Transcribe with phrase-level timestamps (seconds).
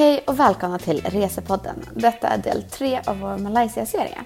[0.00, 1.76] Hej och välkomna till Resepodden.
[1.94, 4.18] Detta är del tre av vår Malaysia-serie.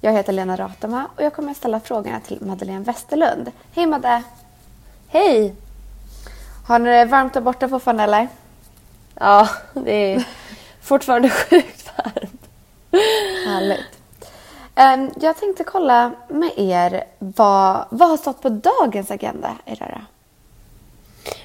[0.00, 3.52] Jag heter Lena Ratama och jag kommer att ställa frågorna till Madeleine Westerlund.
[3.72, 4.22] Hej Madde!
[5.08, 5.54] Hej!
[6.66, 8.28] Har ni det varmt där borta fortfarande eller?
[9.14, 10.24] Ja, det är
[10.80, 12.48] fortfarande sjukt varmt.
[13.46, 14.00] Härligt.
[14.74, 20.00] Ehm, Jag tänkte kolla med er vad, vad har stått på dagens agenda i det?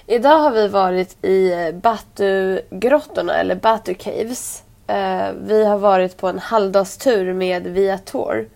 [0.06, 4.64] Idag har vi varit i eh, Batu-grottorna, eller Batu Caves.
[4.88, 8.50] Eh, Vi har varit på en halvdagstur med Viator.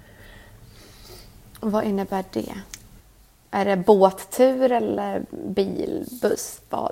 [1.59, 2.53] Vad innebär det?
[3.51, 6.91] Är det båttur eller bil, buss, vad?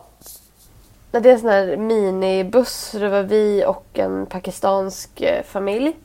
[1.12, 2.92] Det är en sån här minibuss.
[2.92, 5.96] Det var vi och en pakistansk eh, familj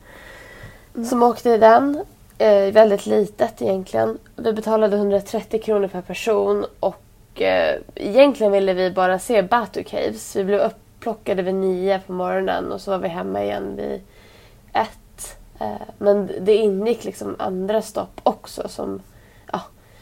[1.09, 2.03] som åkte i den.
[2.37, 4.17] Eh, väldigt litet egentligen.
[4.35, 7.01] Vi betalade 130 kronor per person och
[7.43, 10.35] eh, egentligen ville vi bara se Batu Caves.
[10.35, 14.01] Vi blev upplockade vid nio på morgonen och så var vi hemma igen vid
[14.73, 15.37] ett.
[15.59, 19.01] Eh, men det ingick liksom andra stopp också som
[19.51, 19.61] ja,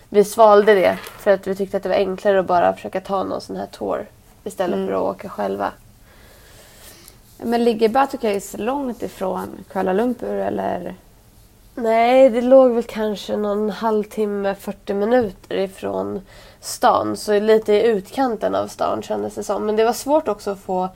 [0.10, 3.24] vi svalde det för att vi tyckte att det var enklare att bara försöka ta
[3.24, 4.06] någon sån här tour
[4.44, 5.72] istället för att åka själva.
[7.38, 10.96] Men ligger Batu Caves långt ifrån Kuala Lumpur eller?
[11.82, 16.22] Nej, det låg väl kanske någon halvtimme, 40 minuter ifrån
[16.60, 17.18] stan.
[17.18, 19.66] Så lite i utkanten av stan kändes det som.
[19.66, 20.90] Men det var svårt också att få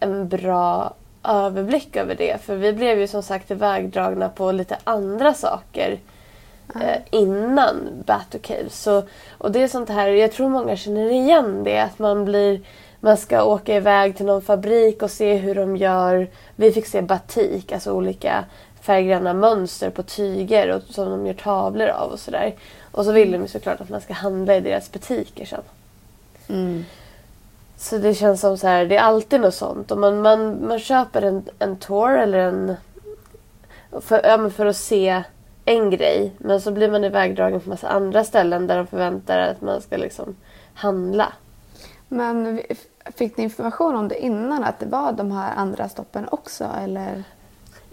[0.00, 2.42] en bra överblick över det.
[2.42, 5.98] För vi blev ju som sagt ivägdragna på lite andra saker
[6.74, 8.82] eh, innan Batu Caves.
[8.82, 9.02] Så,
[9.38, 11.78] och det är sånt här, jag tror många känner igen det.
[11.78, 12.60] Att man blir
[13.00, 16.28] man ska åka iväg till någon fabrik och se hur de gör.
[16.56, 18.44] Vi fick se batik, alltså olika
[18.86, 22.54] färggranna mönster på tyger och, som de gör tavlor av och sådär.
[22.92, 25.62] Och så vill de ju såklart att man ska handla i deras butiker sen.
[27.76, 29.90] Så det känns som så här, det är alltid något sånt.
[29.90, 32.76] Och man, man, man köper en, en tour eller en...
[34.00, 35.22] För, ja, för att se
[35.64, 36.32] en grej.
[36.38, 39.96] Men så blir man ivägdragen på massa andra ställen där de förväntar att man ska
[39.96, 40.36] liksom
[40.74, 41.32] handla.
[42.08, 42.60] Men
[43.16, 47.24] fick ni information om det innan att det var de här andra stoppen också eller?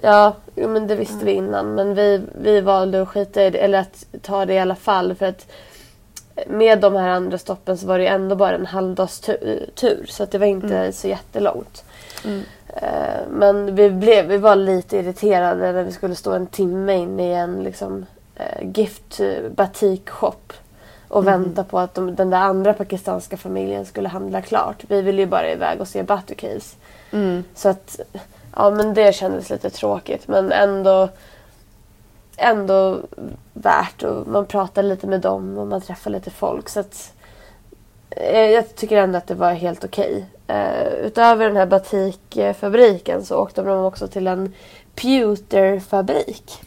[0.02, 1.76] Ja, men det visste vi innan.
[1.76, 5.16] Men vi, vi valde att skita i det, eller att ta det i alla fall.
[5.16, 5.48] För att
[6.48, 9.70] med de här andra stoppen så var det ändå bara en halvdagstur.
[9.76, 11.84] tur, Så att det var inte så jättelångt.
[12.68, 17.30] Eh, Men vi, blev, vi var lite irriterade när vi skulle stå en timme inne
[17.30, 18.06] i en liksom,
[18.36, 20.36] eh, gift eh, batik shop
[21.08, 24.84] och vänta på att de, den där andra pakistanska familjen skulle handla klart.
[24.88, 26.76] Vi ville ju bara iväg och se Batu Caves.
[27.56, 28.00] Så att,
[28.56, 31.10] ja men det kändes lite tråkigt men ändå
[32.38, 33.02] ändå
[33.54, 37.14] värt och man pratar lite med dem och man träffar lite folk så att
[38.10, 40.26] eh, jag tycker ändå att det var helt okej.
[40.48, 44.54] Eh, utöver den här batikfabriken så åkte de också till en
[44.96, 46.62] pewterfabrik.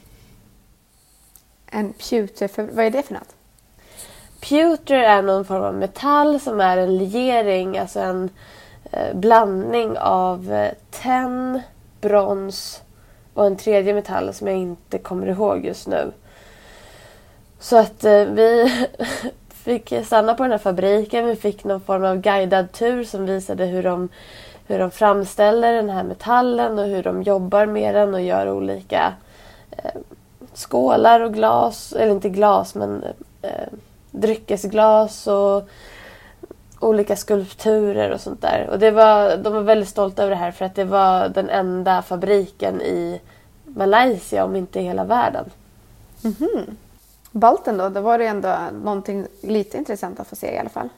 [1.66, 3.34] En pewter, för, vad är det för något?
[4.40, 8.30] Pewter är någon form av metall som är en legering, alltså en
[8.92, 11.62] eh, blandning av eh, tenn,
[12.08, 12.82] brons
[13.34, 16.12] och en tredje metall som jag inte kommer ihåg just nu.
[17.58, 18.72] Så att eh, vi
[19.48, 21.26] fick stanna på den här fabriken.
[21.26, 24.08] Vi fick någon form av guidad tur som visade hur de,
[24.66, 29.12] hur de framställer den här metallen och hur de jobbar med den och gör olika
[29.70, 30.00] eh,
[30.54, 33.04] skålar och glas, eller inte glas men
[33.42, 33.68] eh,
[34.10, 35.68] dryckesglas och
[36.80, 38.68] olika skulpturer och sånt där.
[38.70, 41.50] Och det var, de var väldigt stolta över det här för att det var den
[41.50, 43.20] enda fabriken i
[43.64, 45.50] Malaysia, om inte i hela världen.
[47.30, 50.88] Balten då, då var det ändå någonting lite intressant att få se i alla fall.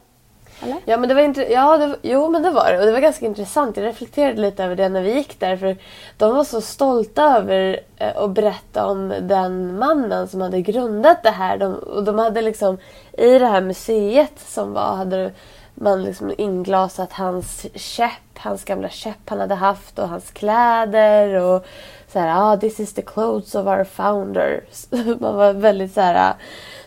[0.63, 0.77] Eller?
[0.85, 2.79] Ja, men det var inte, ja, det, jo, men det var det.
[2.79, 3.77] Och det var ganska intressant.
[3.77, 5.57] Jag reflekterade lite över det när vi gick där.
[5.57, 5.77] För
[6.17, 11.31] de var så stolta över eh, att berätta om den mannen som hade grundat det
[11.31, 11.59] här.
[11.59, 12.79] De, och de hade liksom,
[13.13, 15.33] i det här museet som var, hade
[15.81, 21.35] man liksom inglasat hans käpp, hans gamla käpp han hade haft och hans kläder.
[21.35, 21.67] Och
[22.13, 24.65] så här, ah, this is the clothes of our founder.
[25.21, 26.35] Man var väldigt så här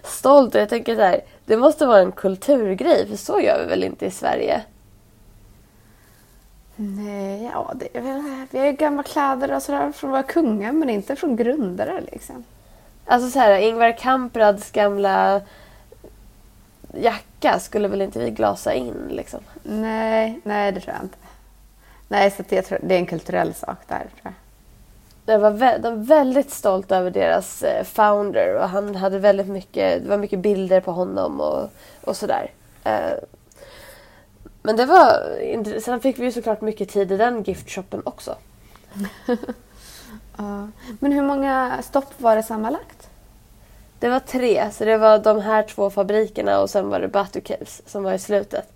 [0.03, 0.55] stolt.
[0.55, 3.83] Och jag tänker så här, det måste vara en kulturgrej, för så gör vi väl
[3.83, 4.61] inte i Sverige?
[6.75, 10.71] Nej, ja, det är väl, vi har ju gamla kläder och sådär från våra kungar
[10.71, 12.43] men inte från grundare liksom.
[13.05, 15.41] Alltså så här, Ingvar Kamprads gamla
[16.93, 19.39] jacka skulle väl inte vi glasa in liksom?
[19.63, 21.17] Nej, nej det tror jag inte.
[22.07, 24.33] Nej, så tror, det är en kulturell sak där tror jag.
[25.25, 29.47] Jag var vä- de var väldigt stolt över deras eh, founder och han hade väldigt
[29.47, 31.69] mycket, det var mycket bilder på honom och,
[32.03, 32.51] och sådär.
[32.83, 33.11] Eh,
[34.61, 35.83] Men det var intressant.
[35.83, 38.35] Sen fick vi ju såklart mycket tid i den giftshoppen också.
[40.37, 40.67] Ja.
[40.99, 43.09] Men hur många stopp var det sammanlagt?
[44.01, 47.41] Det var tre, så det var de här två fabrikerna och sen var det Batu
[47.41, 48.73] Caves som var i slutet.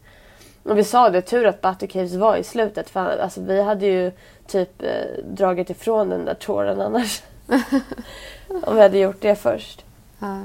[0.64, 3.86] Och vi sa det, tur att Batu Caves var i slutet för alltså, vi hade
[3.86, 4.12] ju
[4.48, 7.24] typ eh, dragit ifrån den där tåren annars.
[8.64, 9.86] Om vi hade gjort det först.
[10.20, 10.38] Ja.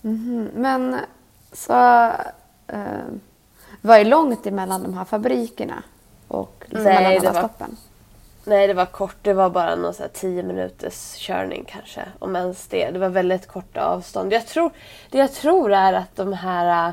[0.00, 0.48] Mhm.
[0.54, 0.96] Men
[1.52, 1.72] så...
[2.66, 2.82] Eh,
[3.82, 5.82] var det långt emellan de här fabrikerna
[6.28, 7.76] och liksom Nej, mellan alla var- stoppen?
[8.50, 9.16] Nej, det var kort.
[9.22, 12.02] Det var bara någon så här tio minuters körning kanske.
[12.18, 12.90] Om ens det.
[12.90, 14.32] Det var väldigt korta avstånd.
[14.32, 14.70] Jag tror,
[15.10, 16.92] det jag tror är att de här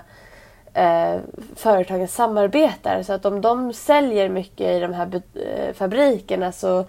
[0.74, 1.20] eh,
[1.56, 3.04] företagen samarbetar.
[3.04, 6.86] Så att om de säljer mycket i de här eh, fabrikerna så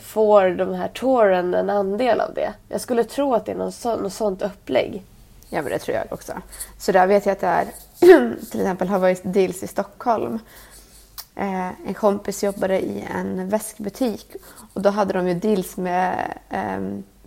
[0.00, 2.52] får de här touren en andel av det.
[2.68, 5.02] Jag skulle tro att det är någon så, något sånt upplägg.
[5.48, 6.32] Ja, men det tror jag också.
[6.78, 7.66] Så där vet jag att det är,
[8.50, 10.38] till exempel har varit deals i Stockholm.
[11.34, 14.26] Eh, en kompis jobbade i en väskbutik
[14.74, 16.80] och då hade de ju deals med eh,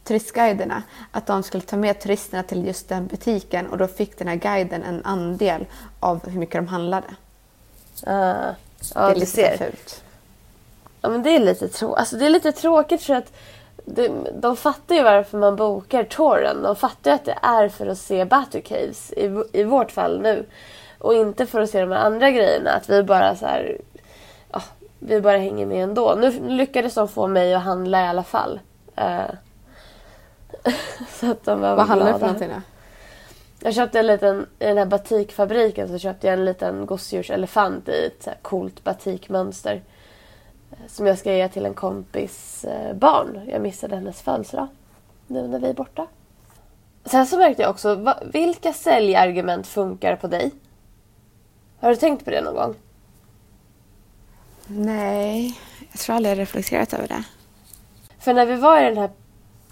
[0.03, 0.83] turistguiderna.
[1.11, 4.35] Att de skulle ta med turisterna till just den butiken och då fick den här
[4.35, 5.65] guiden en andel
[5.99, 7.07] av hur mycket de handlade.
[8.01, 8.55] Det
[8.95, 9.57] ja, är du lite ser.
[9.57, 10.03] fult.
[11.01, 13.33] Ja, men det är lite, trå- alltså, det är lite tråkigt för att
[13.85, 16.61] de, de fattar ju varför man bokar touren.
[16.63, 20.21] De fattar ju att det är för att se Batu Caves i, i vårt fall
[20.21, 20.45] nu.
[20.99, 22.71] Och inte för att se de här andra grejerna.
[22.71, 23.77] Att vi bara så här,
[24.51, 24.61] ja,
[24.99, 26.15] vi bara hänger med ändå.
[26.15, 28.59] Nu lyckades de få mig att handla i alla fall.
[28.95, 29.21] Eh,
[31.09, 32.61] så att de var Vad handlar det för någonting då?
[33.59, 38.05] Jag köpte en liten, i den här batikfabriken så köpte jag en liten gosedjurselefant i
[38.05, 39.81] ett så här coolt batikmönster.
[40.71, 43.39] eh, Som jag ska ge till en kompis eh, barn.
[43.47, 44.67] Jag missade hennes födelsedag.
[45.27, 46.07] Nu när vi är borta.
[47.05, 50.51] Sen så märkte jag också, vilka säljargument funkar på dig?
[51.79, 52.75] Har du tänkt på det någon gång?
[54.67, 55.59] Nej,
[55.91, 57.23] jag tror aldrig jag reflekterat över det.
[58.19, 59.09] För när vi var i den här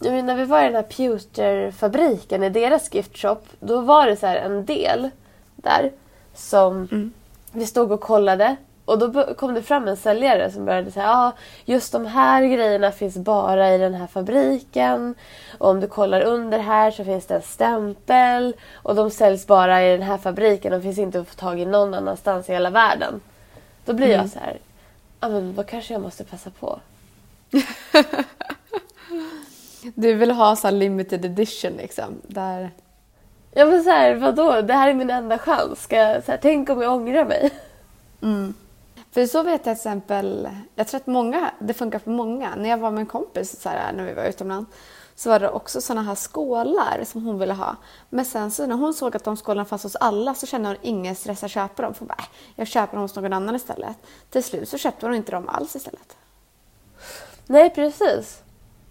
[0.01, 4.65] när vi var i den här Pewterfabriken i deras giftshop, då var det så en
[4.65, 5.09] del
[5.55, 5.91] där
[6.33, 7.11] som
[7.51, 8.55] vi stod och kollade
[8.85, 11.31] och då kom det fram en säljare som började säga ja,
[11.65, 15.15] just de här grejerna finns bara i den här fabriken.
[15.57, 19.83] Och om du kollar under här så finns det en stämpel och de säljs bara
[19.83, 20.71] i den här fabriken.
[20.71, 23.21] De finns inte att få tag i någon annanstans i hela världen.
[23.85, 24.57] Då blir jag så här,
[25.23, 26.79] ja men vad kanske jag måste passa på.
[29.95, 32.21] Du vill ha så limited edition liksom.
[32.27, 32.71] Där...
[33.51, 34.61] Ja men så här, vadå?
[34.61, 35.83] Det här är min enda chans.
[35.83, 37.51] Ska jag, så här, tänk om jag ångrar mig.
[39.13, 42.55] För så vet jag till exempel, jag tror att många, det funkar för många.
[42.55, 44.71] När jag var med en kompis så här, när vi var utomlands
[45.15, 47.75] så var det också sådana här skålar som hon ville ha.
[48.09, 50.77] Men sen så när hon såg att de skålarna fanns hos alla så kände hon
[50.81, 51.93] ingen stress att köpa dem.
[51.93, 52.25] För hon bara, "Äh,
[52.55, 53.97] jag köper dem hos någon annan istället.
[54.29, 56.17] Till slut så köpte hon inte dem alls istället.
[57.47, 58.41] Nej precis.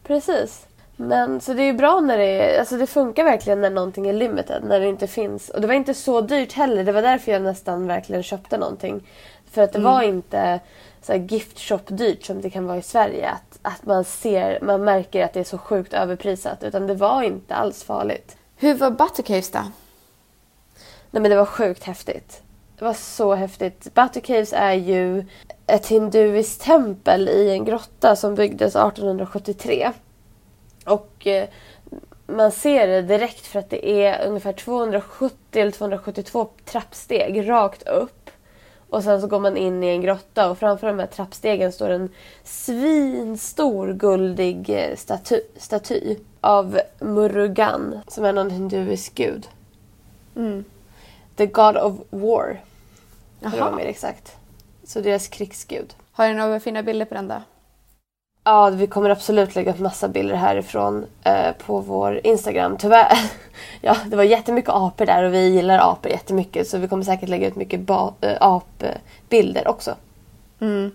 [0.04, 0.66] Precis.
[0.96, 4.08] Men så det är ju bra när det är, alltså det funkar verkligen när någonting
[4.08, 4.64] är limited.
[4.64, 5.48] När det inte finns.
[5.48, 6.84] Och det var inte så dyrt heller.
[6.84, 9.08] Det var därför jag nästan verkligen köpte någonting.
[9.52, 10.60] För att det var inte
[11.02, 13.30] så här gift shop dyrt som det kan vara i Sverige.
[13.30, 16.62] Att, att man ser, man märker att det är så sjukt överprisat.
[16.62, 18.36] Utan det var inte alls farligt.
[18.56, 19.60] Hur var Buttercaves då?
[21.10, 22.42] Nej men det var sjukt häftigt.
[22.78, 23.94] Det var så häftigt.
[23.94, 25.24] Batu Caves är ju
[25.66, 29.92] ett hinduiskt tempel i en grotta som byggdes 1873.
[30.84, 31.48] Och eh,
[32.26, 38.30] man ser det direkt för att det är ungefär 270 eller 272 trappsteg rakt upp.
[38.92, 41.90] Och sen så går man in i en grotta och framför de här trappstegen står
[41.90, 42.08] en
[42.44, 49.48] svinstor guldig eh, staty, staty av Murugan som är någon hinduisk gud.
[50.36, 50.64] Mm.
[51.36, 52.60] The God of War.
[53.40, 53.76] För Jaha.
[53.76, 54.36] mer exakt.
[54.84, 55.94] Så deras krigsgud.
[56.12, 57.42] Har du några fina bilder på den då?
[58.44, 62.76] Ja, vi kommer absolut lägga upp massa bilder härifrån eh, på vår Instagram.
[62.76, 63.18] Tyvärr,
[63.80, 67.28] ja det var jättemycket apor där och vi gillar apor jättemycket så vi kommer säkert
[67.28, 69.94] lägga ut mycket ba- äh, apbilder också.
[70.60, 70.90] Mm.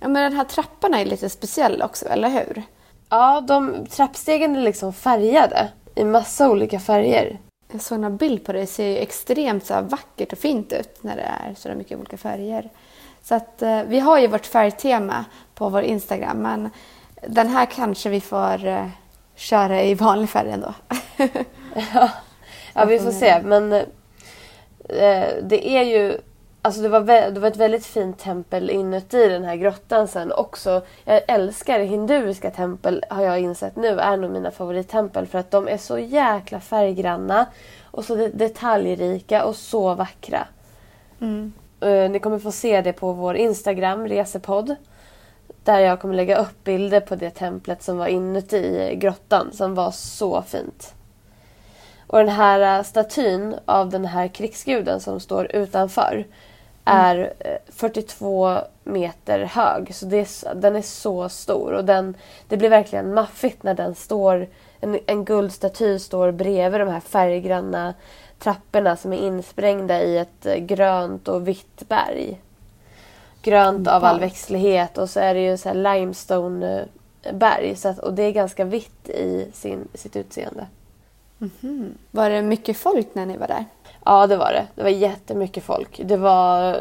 [0.00, 2.62] Ja, men den här trappan är lite speciell också, eller hur?
[3.08, 7.38] Ja, de trappstegen är liksom färgade i massa olika färger.
[7.72, 8.60] Jag såg en bild på det.
[8.60, 12.16] Det ser ju extremt så vackert och fint ut när det är så mycket olika
[12.18, 12.70] färger.
[13.22, 15.24] Så att eh, vi har ju vårt färgtema
[15.58, 16.70] på vår Instagram men
[17.26, 18.86] den här kanske vi får eh,
[19.34, 20.74] köra i vanlig färg ändå.
[22.74, 23.42] Ja, vi får se.
[23.42, 26.18] Men eh, det är ju...
[26.62, 30.82] Alltså det var, det var ett väldigt fint tempel inuti den här grottan sen också.
[31.04, 35.68] Jag älskar hinduiska tempel har jag insett nu är nog mina favorittempel för att de
[35.68, 37.46] är så jäkla färggranna
[37.84, 40.46] och så de- detaljrika och så vackra.
[41.20, 41.52] Mm.
[41.80, 44.76] Eh, ni kommer få se det på vår Instagram, resepodd.
[45.64, 49.90] Där jag kommer lägga upp bilder på det templet som var inuti grottan som var
[49.90, 50.94] så fint.
[52.06, 56.26] Och den här eh, statyn av den här krigsguden som står utanför
[56.84, 59.94] är eh, 42 meter hög.
[59.94, 62.16] Så är, den är så stor och den,
[62.48, 64.46] det blir verkligen maffigt när den står,
[64.80, 67.94] en, en guldstaty står bredvid de här färggranna
[68.38, 72.40] trapporna som är insprängda i ett eh, grönt och vitt berg.
[73.48, 76.86] Grönt av all växtlighet och så är det ju så här limestone
[77.22, 80.66] eh, berg så att, och det är ganska vitt i sin, sitt utseende.
[82.10, 83.64] Var det mycket folk när ni var där?
[84.04, 84.66] Ja, det var det.
[84.74, 86.00] Det var jättemycket folk.
[86.04, 86.80] Det var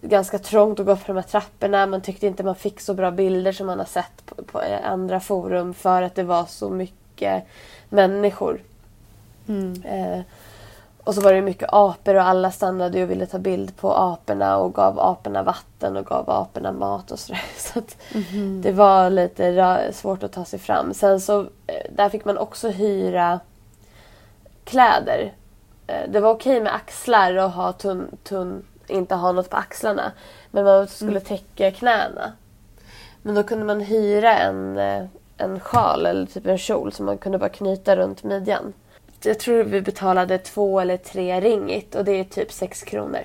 [0.00, 1.86] ganska trångt att gå upp för de här trapporna.
[1.86, 5.20] Man tyckte inte man fick så bra bilder som man har sett på, på andra
[5.20, 7.44] forum för att det var så mycket
[7.88, 8.60] människor.
[9.84, 10.20] Eh,
[11.06, 14.56] och så var det mycket apor och alla stannade och ville ta bild på aporna
[14.58, 17.42] och gav aporna vatten och gav aporna mat och sådär.
[17.56, 17.96] Så att
[18.62, 20.94] det var lite svårt att ta sig fram.
[20.94, 23.40] Sen så, eh, där fick man också hyra
[24.64, 25.32] kläder.
[25.86, 30.12] Eh, Det var okej med axlar och ha tunn, tunn, inte ha något på axlarna.
[30.50, 32.32] Men man skulle täcka knäna.
[33.22, 35.04] Men då kunde man hyra en, eh,
[35.36, 38.72] en sjal eller typ en kjol som man kunde bara knyta runt midjan.
[39.26, 43.20] Jag tror vi betalade två eller tre ringit och det är typ sex kronor.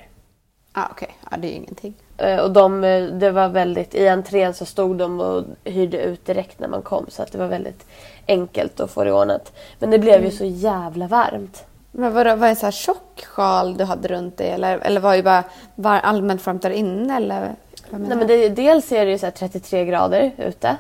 [0.74, 1.94] Ah, Okej, ja, det är ju ingenting.
[2.18, 6.26] Eh, Och de, eh, det var väldigt, i entrén så stod de och hyrde ut
[6.26, 7.86] direkt när man kom så att det var väldigt
[8.28, 9.54] enkelt att få det ordnat.
[9.80, 11.66] Men det blev ju så jävla varmt.
[11.92, 14.78] Men var det, var det en så här tjock sjal du hade runt dig eller,
[14.80, 15.44] eller var det bara
[15.76, 17.16] var allmänt varmt där inne?
[17.16, 17.56] Eller,
[17.90, 20.78] Nej, men det, dels är det ju så här 33 grader ute.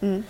[0.00, 0.24] Mm.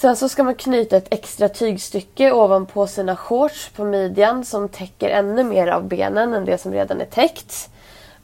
[0.00, 5.08] Sen så ska man knyta ett extra tygstycke ovanpå sina shorts på midjan som täcker
[5.08, 7.70] ännu mer av benen än det som redan är täckt.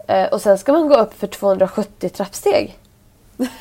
[0.09, 2.78] Eh, och sen ska man gå upp för 270 trappsteg.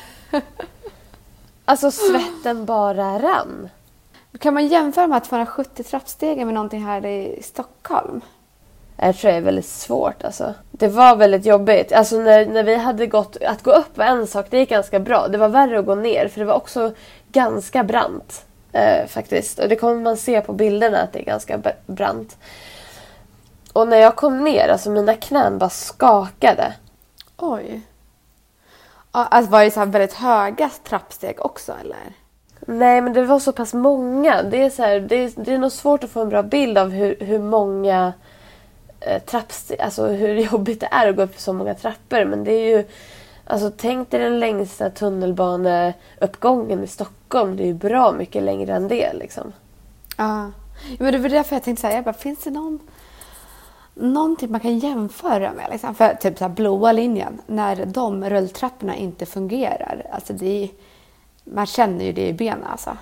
[1.64, 3.68] alltså svetten bara rann.
[4.38, 8.20] Kan man jämföra de här 270 trappstegen med någonting här i Stockholm?
[8.96, 10.54] Jag tror det är väldigt svårt alltså.
[10.70, 11.92] Det var väldigt jobbigt.
[11.92, 13.36] Alltså när, när vi hade gått...
[13.42, 15.28] Att gå upp var en sak, det gick ganska bra.
[15.28, 16.92] Det var värre att gå ner för det var också
[17.32, 18.44] ganska brant.
[18.72, 19.58] Eh, faktiskt.
[19.58, 22.36] Och det kommer man se på bilderna att det är ganska brant.
[23.72, 26.74] Och när jag kom ner, alltså mina knän bara skakade.
[27.36, 27.80] Oj.
[29.10, 32.12] Alltså var det så väldigt höga trappsteg också eller?
[32.66, 34.42] Nej men det var så pass många.
[34.42, 36.78] Det är, så här, det är, det är nog svårt att få en bra bild
[36.78, 38.12] av hur, hur många
[39.26, 42.24] trappsteg, alltså hur jobbigt det är att gå upp för så många trappor.
[42.24, 42.84] Men det är ju,
[43.44, 47.56] alltså tänk dig den längsta tunnelbaneuppgången i Stockholm.
[47.56, 49.52] Det är ju bra mycket längre än det liksom.
[50.16, 50.50] Ja.
[50.98, 52.78] men det var därför jag tänkte säga, jag bara, finns det någon,
[53.94, 55.66] någonting man kan jämföra med?
[55.70, 55.94] Liksom?
[55.94, 60.06] För typ så här blåa linjen, när de rulltrapporna inte fungerar.
[60.12, 60.68] Alltså det är,
[61.44, 62.96] man känner ju det i benen alltså.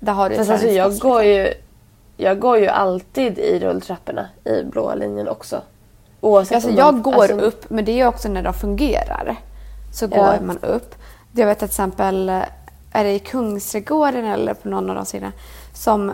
[0.00, 1.26] Där har du Fast så alltså jag går liksom.
[1.26, 1.54] ju,
[2.22, 5.62] jag går ju alltid i rulltrapporna i blåa linjen också.
[6.20, 9.36] Oavsett Alltså jag de- går alltså, upp, men det är också när de fungerar.
[9.94, 10.40] Så går Ja.
[10.42, 10.94] man upp.
[11.32, 12.28] Jag vet till exempel,
[12.92, 15.32] är det i Kungsträdgården eller på någon av de sidorna,
[15.74, 16.12] som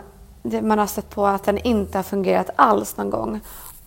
[0.63, 3.41] man har sett på att den inte har fungerat alls någon gång.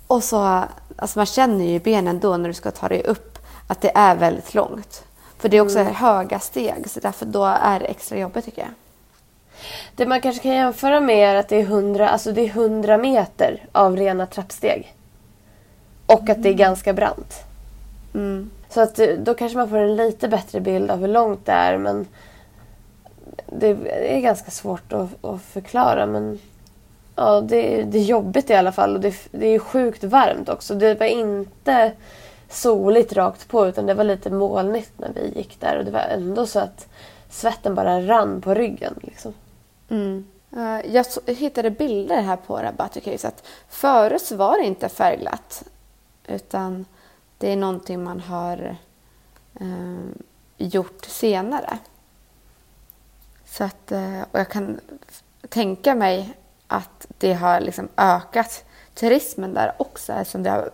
[0.07, 0.63] Och så,
[0.95, 3.37] alltså man känner ju i benen då när du ska ta dig upp
[3.67, 5.03] att det är väldigt långt.
[5.37, 5.95] För det är också Mm.
[5.95, 8.71] höga steg, så därför då är det extra jobbigt tycker jag.
[9.95, 12.97] Det man kanske kan jämföra med är att det är 100, alltså det är 100
[12.97, 14.95] meter av rena trappsteg.
[16.05, 17.35] Och att det är ganska brant.
[18.13, 18.49] Mm.
[18.69, 21.51] Så att eh, då kanske man får en lite bättre bild av hur långt det
[21.51, 22.07] är men
[23.45, 23.67] det
[24.15, 26.39] är ganska svårt att, att förklara men
[27.15, 30.75] ja, det, det är jobbigt i alla fall och det, det är sjukt varmt också.
[30.75, 31.91] Det var inte
[32.49, 35.99] soligt rakt på utan det var lite molnigt när vi gick där och det var
[35.99, 36.87] ändå så att
[37.29, 38.93] svetten bara rann på ryggen.
[39.01, 39.33] Liksom.
[39.91, 40.25] Mm.
[40.51, 42.97] Eh, jag hittade bilder här på Rabat.
[43.69, 45.63] Förut så var det inte färgglatt.
[46.27, 46.85] Utan
[47.37, 48.77] det är någonting man har
[49.59, 50.09] eh,
[50.57, 51.77] gjort senare.
[53.45, 54.79] Så att, eh, och jag kan
[55.49, 56.33] tänka mig
[56.67, 60.13] att det har liksom ökat turismen där också.
[60.13, 60.71] Eftersom det har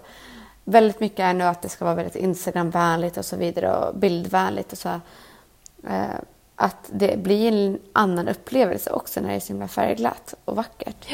[0.64, 4.72] väldigt mycket är nu att det ska vara väldigt Instagramvänligt och så vidare och bildvänligt
[4.72, 5.00] och så.
[5.88, 6.16] Eh,
[6.60, 11.08] att det blir en annan upplevelse också när det är så himla färgglatt och vackert.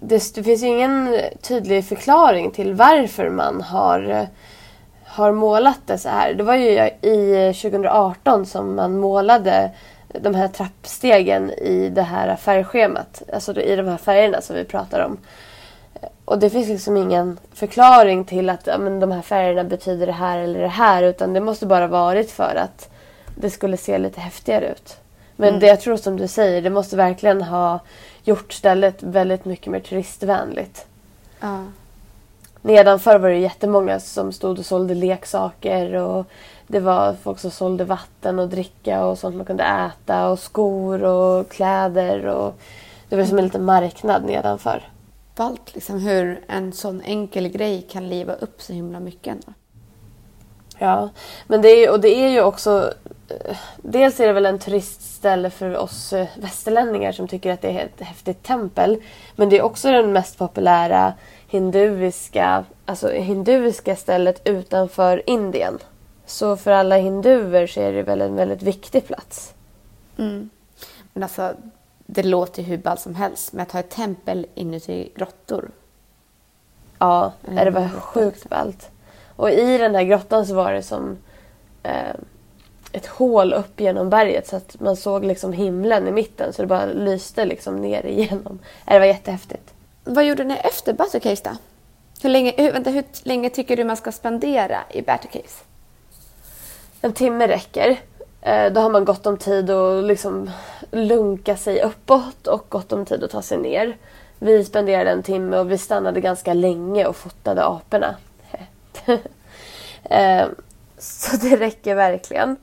[0.00, 4.24] Det, det finns ju ingen tydlig förklaring till varför man har, eh,
[5.04, 6.34] har målat det så här.
[6.34, 9.70] Det var ju i 2018 som man målade
[10.20, 13.22] de här trappstegen i det här färgschemat.
[13.32, 15.18] Alltså i de här färgerna som vi pratar om.
[15.94, 20.06] Eh, och det finns liksom ingen förklaring till att ja, men de här färgerna betyder
[20.06, 21.02] det här eller det här.
[21.02, 22.90] Utan det måste bara varit för att
[23.40, 24.96] det skulle se lite häftigare ut.
[25.36, 25.60] Men Mm.
[25.60, 27.80] det jag tror som du säger, det måste verkligen ha
[28.24, 30.86] gjort stället väldigt mycket mer turistvänligt.
[31.40, 31.64] Ja.
[32.62, 36.26] Nedanför var det jättemånga som stod och sålde leksaker och
[36.66, 41.04] det var folk som sålde vatten och dricka och sånt man kunde äta och skor
[41.04, 42.54] och kläder och
[43.08, 44.82] det var som en liten marknad nedanför.
[45.36, 49.52] Ballt liksom hur en sån enkel grej kan liva upp så himla mycket ändå.
[50.78, 51.08] Ja,
[51.46, 52.92] men det är, och det är ju också...
[53.28, 57.70] eh, Dels är det väl en turistställe för oss eh, västerlänningar som tycker att det
[57.70, 59.02] är ett häftigt tempel.
[59.36, 61.12] Men det är också den mest populära
[61.48, 65.78] hinduiska, alltså hinduiska stället utanför Indien.
[66.26, 69.54] Så för alla hinduer så är det väl en väldigt viktig plats.
[70.18, 70.50] Mm.
[71.12, 71.54] Men alltså,
[72.06, 75.70] det låter ju hur ballt som helst med att ha ett tempel inuti grottor.
[76.98, 78.90] Ja, Mm, det var sjukt ballt.
[79.38, 81.16] Och i den här grottan så var det som
[81.82, 82.14] eh,
[82.92, 86.68] ett hål upp genom berget så att man såg liksom himlen i mitten så det
[86.68, 88.58] bara lyste liksom ner igenom.
[88.86, 89.74] Eh, Det var jättehäftigt.
[90.04, 91.50] Vad gjorde ni efter Battle Caves då?
[92.22, 95.62] Hur länge, hur, vänta, hur länge tycker du man ska spendera i Battle Caves?
[97.00, 97.96] En timme räcker.
[98.40, 100.50] Eh, då har man gott om tid att liksom
[100.90, 103.96] lunka sig uppåt och gott om tid att ta sig ner.
[104.38, 108.16] Vi spenderade en timme och vi stannade ganska länge och fotade aporna.
[110.04, 110.46] eh,
[110.98, 112.56] så det räcker verkligen.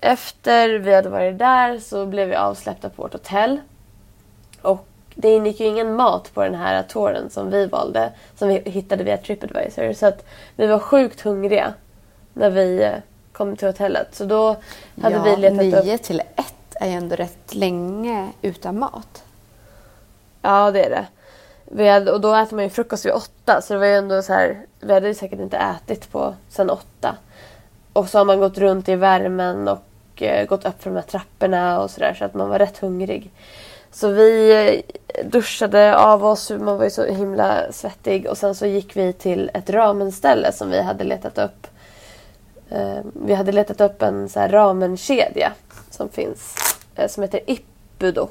[0.00, 3.60] Efter vi hade varit där så blev vi avsläppta på vårt hotell.
[4.62, 8.62] Och det ingick ju ingen mat på den här touren som vi valde, som vi
[8.64, 9.92] hittade via Tripadvisor.
[9.92, 10.24] Så att
[10.56, 11.74] vi var sjukt hungriga
[12.32, 12.92] när vi eh,
[13.32, 14.14] kom till hotellet.
[14.14, 14.56] Så då
[15.02, 15.84] hade ja, vi letat upp...
[15.84, 19.24] nio till ett är ju ändå rätt länge utan mat.
[20.42, 21.06] Ja, det är det.
[21.70, 24.22] Vi hade, och då äter man ju frukost vid åtta så det var ju ändå
[24.22, 27.16] så här, vi hade ju säkert inte ätit på sen åtta.
[27.92, 31.02] Och så har man gått runt i värmen och eh, gått upp för de här
[31.02, 33.30] trapporna och sådär så att man var rätt hungrig.
[33.92, 34.52] Så vi
[35.08, 39.12] eh, duschade av oss, man var ju så himla svettig och sen så gick vi
[39.12, 41.66] till ett ramenställe som vi hade letat upp.
[42.70, 45.52] Eh, vi hade letat upp en så här ramenkedja
[45.90, 46.54] som finns
[46.94, 48.28] eh, som heter Ippudo.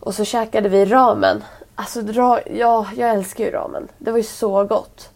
[0.00, 1.44] Och så käkade vi ramen.
[1.74, 3.88] Alltså, ra, ja, jag älskar ju ramen.
[3.98, 5.10] Det var ju så gott.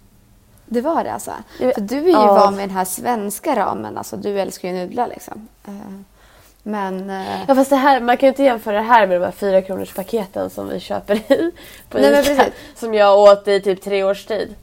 [0.66, 1.33] Det var det alltså?
[1.59, 2.35] För du är ju ja.
[2.35, 5.49] van med den här svenska ramen, alltså du älskar ju nudlar liksom.
[5.66, 5.73] Eh,
[6.62, 7.11] Men...
[7.11, 9.33] eh, Ja, fast det här, man kan ju inte jämföra det här med de här
[9.33, 11.53] fyra kronors paketen som vi köper i
[11.88, 12.44] på Nej, men Ica.
[12.75, 14.55] Som jag åt i typ tre års tid.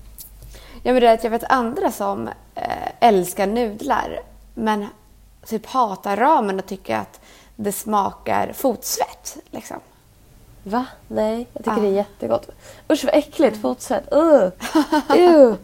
[0.83, 4.19] Jag vet att jag vet andra som eh, älskar nudlar
[4.53, 4.87] men
[5.45, 7.19] typ hatar ramen och tycker att
[7.55, 9.37] det smakar fotsvett.
[9.51, 9.77] Liksom.
[10.67, 10.85] Va?
[11.07, 11.81] Nej, jag tycker Ja.
[11.81, 12.49] det är jättegott.
[12.91, 14.13] Usch vad äckligt, fotsvett.
[14.13, 14.49] Uh.
[15.15, 15.55] Ew.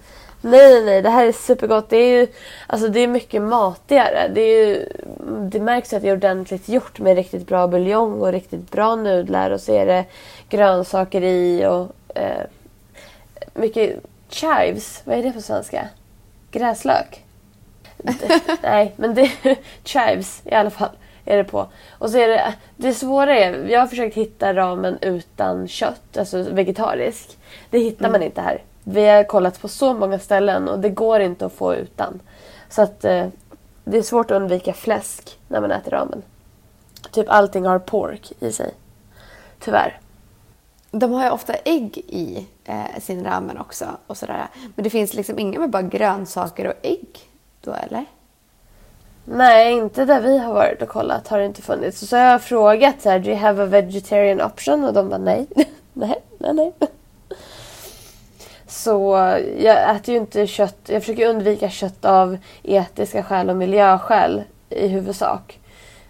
[0.42, 1.90] Nej, nej, nej, det här är supergott.
[1.90, 2.28] Det är ju
[2.68, 4.32] alltså, det är mycket matigare.
[4.34, 4.90] Det, är ju,
[5.50, 9.52] det märks att det är ordentligt gjort med riktigt bra buljong och riktigt bra nudlar
[9.52, 10.06] och så är det
[10.50, 12.46] grönsaker i och eh,
[13.54, 15.02] mycket chives.
[15.06, 15.88] Vad är det på svenska?
[16.52, 17.24] Gräslök?
[18.62, 19.32] Nej, men det
[19.84, 20.90] chives i alla fall
[21.26, 21.68] är det på.
[21.92, 26.44] Och så är det, det svåra är, jag har försökt hitta ramen utan kött, alltså
[26.44, 27.38] vegetarisk.
[27.70, 28.64] Det hittar man inte här.
[28.84, 32.20] Vi har kollat på så många ställen och det går inte att få utan.
[32.70, 33.28] Så att eh,
[33.84, 36.24] det är svårt att undvika fläsk när man äter ramen.
[37.12, 38.74] Typ allting har pork i sig.
[39.60, 40.00] Tyvärr.
[40.92, 43.86] De har ju ofta ägg i eh, sin ramen också.
[44.08, 44.48] Och sådär.
[44.76, 47.20] Men det finns liksom inga med bara grönsaker och ägg
[47.62, 48.06] då eller?
[49.26, 52.08] Nej, inte där vi har varit och kollat har det inte funnits.
[52.08, 54.84] Så jag har frågat så här, do you have a vegetarian option?
[54.84, 55.48] Och de bara nej.
[55.94, 56.74] nej, nej, nej.
[58.68, 59.16] Så
[59.58, 60.78] jag äter ju inte kött.
[60.86, 65.60] Jag försöker undvika kött av etiska skäl och miljöskäl i huvudsak.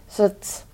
[0.09, 0.65] Så att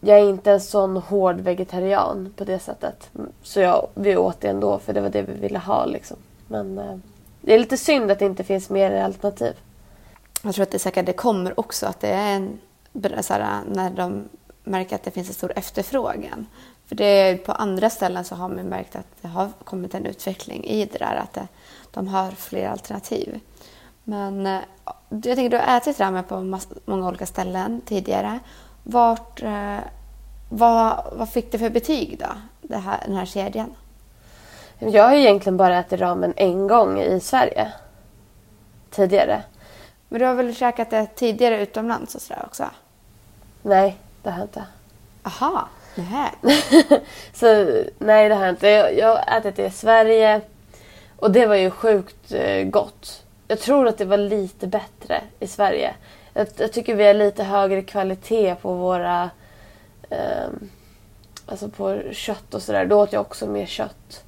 [0.00, 3.10] jag är inte en sån hård vegetarian på det sättet.
[3.42, 6.16] Så jag, vi åt det ändå för det var det vi ville ha liksom.
[6.48, 6.96] Men eh,
[7.40, 9.54] det är lite synd att det inte finns mer alternativ.
[10.46, 12.58] Jag tror att det säkert det kommer också att det är en,
[13.22, 14.28] så här, när de
[14.64, 16.46] märker att det finns en stor efterfrågan.
[16.86, 20.06] För det är, på andra ställen så har man märkt att det har kommit en
[20.06, 21.48] utveckling i det där att det,
[21.90, 23.40] de har fler alternativ.
[24.04, 24.60] Men eh,
[25.08, 28.38] jag tänker du har ätit ramen på många olika ställen tidigare.
[28.82, 29.78] Vart, eh,
[30.48, 32.32] vad, vad fick det för betyg då,
[32.62, 33.74] det här, den här kedjan?
[34.78, 37.72] Jag har egentligen bara ätit ramen en gång i Sverige.
[38.90, 39.42] Tidigare.
[40.08, 42.64] Men du har väl käkat det tidigare utomlands och sådär också?
[43.62, 44.64] Nej, det har jag inte.
[45.22, 45.68] Aha.
[45.94, 46.30] Nähä.
[47.32, 47.46] så
[47.98, 48.68] nej, det har jag inte.
[48.68, 50.40] Jag, jag har ätit det i Sverige
[51.16, 53.22] och det var ju sjukt eh, gott.
[53.48, 55.94] Jag tror att det var lite bättre i Sverige.
[56.32, 59.30] Jag, jag tycker vi har lite högre kvalitet på våra...
[60.10, 60.48] Eh,
[61.46, 62.86] alltså på kött och sådär.
[62.86, 64.24] Då åt jag också mer kött.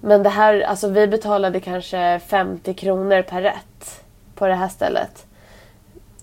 [0.00, 4.05] Men det här, alltså vi betalade kanske 50 kronor per rätt
[4.36, 5.26] på det här stället.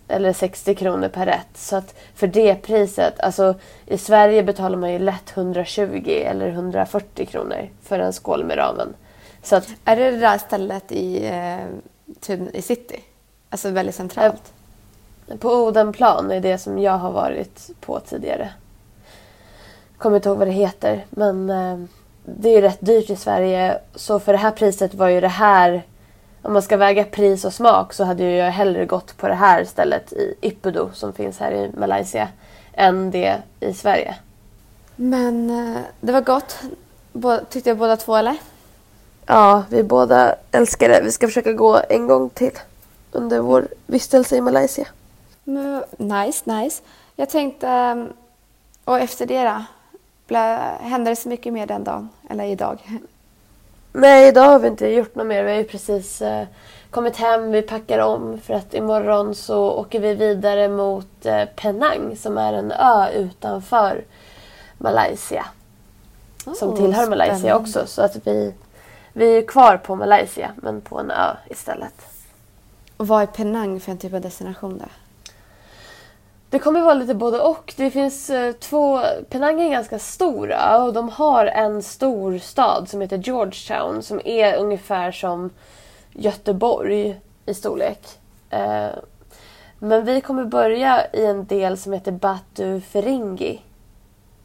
[0.08, 1.48] Eller 60 kronor per rätt.
[1.56, 7.26] Så att för det priset, alltså i Sverige betalar man ju lätt 120 eller 140
[7.26, 8.94] kronor för en skål med ramen.
[9.44, 13.00] Så att, Är det det där stället i, eh, i city?
[13.50, 14.54] Alltså väldigt centralt?
[15.40, 18.50] på Odenplan är det som jag har varit på tidigare.
[19.98, 21.78] Kommer inte ihåg vad det heter men eh,
[22.26, 23.78] det är ju rätt dyrt i Sverige.
[23.96, 25.84] Så för det här priset var ju det här
[26.44, 29.66] om man ska väga pris och smak så hade jag hellre gått på det här
[29.66, 32.28] stället i Ippudo som finns här i Malaysia
[32.74, 34.16] än det i Sverige.
[34.96, 36.60] Men eh, det var gott.
[37.14, 38.38] Bå- tyckte jag båda två eller?
[39.26, 41.02] Ja, vi båda älskar det.
[41.04, 42.52] Vi ska försöka gå en gång till
[43.12, 44.88] under vår vistelse i Malaysia.
[45.44, 46.82] Men, nice, nice.
[47.16, 48.06] Jag tänkte, eh,
[48.86, 49.64] och efter det då?
[50.80, 52.10] Hände det så mycket mer den dagen?
[52.30, 53.00] Eller idag?
[53.94, 55.44] Nej, idag har vi inte gjort något mer.
[55.44, 56.48] Vi har ju precis eh,
[56.90, 62.16] kommit hem, vi packar om för att imorgon så åker vi vidare mot eh, Penang
[62.18, 64.04] som är en ö utanför
[64.78, 65.46] Malaysia.
[66.56, 67.64] som Oh, tillhör Malaysia spännande.
[67.64, 67.86] också.
[67.88, 68.54] Så att vi,
[69.14, 71.94] vi är kvar på Malaysia men på en ö istället.
[72.98, 74.86] Och vad är Penang för en typ av destination då?
[76.54, 77.74] Det kommer vara lite både och.
[77.78, 79.02] Det finns eh, två...
[79.30, 84.04] Penang är en ganska stor ö och de har en stor stad som heter Georgetown
[84.04, 85.50] som är ungefär som
[86.12, 88.00] Göteborg i storlek.
[88.50, 88.90] Eh,
[89.80, 93.62] men vi kommer börja i en del som heter Batu Feringi.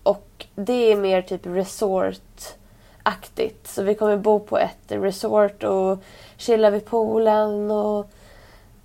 [0.02, 3.68] Och det är mer typ resort-aktigt.
[3.68, 5.98] Så vi kommer bo på ett resort och
[6.36, 8.10] chilla vid poolen och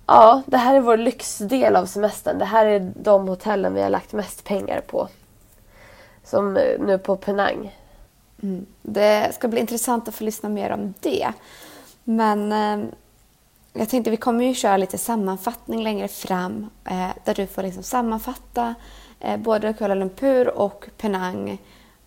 [0.06, 2.38] Ja, det här är vår lyxdel av semestern.
[2.38, 5.08] Det här är de hotellen vi har lagt mest pengar på.
[6.24, 7.76] Som eh, nu på Penang.
[8.42, 8.66] Mm.
[8.82, 11.32] Det ska bli intressant att få lyssna mer om det.
[12.04, 12.88] Men eh,
[13.72, 17.82] jag tänkte vi kommer ju köra lite sammanfattning längre fram eh, där du får liksom
[17.82, 18.74] sammanfatta
[19.20, 21.58] eh, både Kuala Lumpur och Penang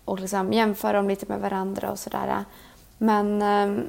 [0.04, 2.44] och liksom jämföra dem lite med varandra och sådär.
[2.98, 3.84] Men eh,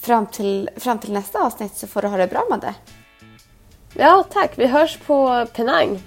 [0.00, 2.74] fram, till, fram till nästa avsnitt så får du ha det bra med det.
[3.94, 4.58] Ja, tack.
[4.58, 6.00] Vi hörs på Penang.